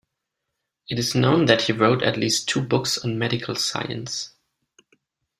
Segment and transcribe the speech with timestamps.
[0.89, 4.33] It is known that he wrote at least two books on medical science.